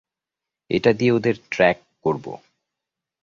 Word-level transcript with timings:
এটা 0.69 0.91
দিয়ে 0.93 1.11
ওদের 1.11 1.35
ট্র্যাক 1.51 1.77
করব। 2.05 2.25